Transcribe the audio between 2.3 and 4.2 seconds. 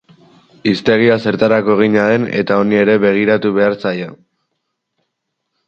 eta honi ere begiratu behar zaio.